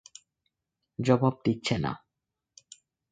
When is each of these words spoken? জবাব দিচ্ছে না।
জবাব 0.99 1.35
দিচ্ছে 1.45 1.75
না। 1.77 1.91